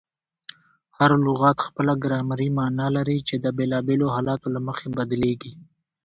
هر 0.97 1.11
لغت 1.25 1.57
خپله 1.67 1.93
ګرامري 2.03 2.49
مانا 2.57 2.87
لري، 2.95 3.17
چي 3.27 3.35
د 3.39 3.45
بېلابېلو 3.57 4.07
حالتو 4.15 4.47
له 4.55 4.59
مخي 4.67 4.87
بدلیږي. 4.97 5.51